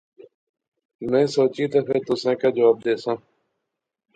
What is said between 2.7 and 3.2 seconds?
دیساں